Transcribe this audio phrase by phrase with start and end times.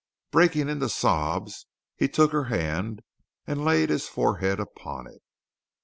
[0.31, 3.03] Breaking into sobs he took her hand
[3.45, 5.21] and laid his forehead upon it.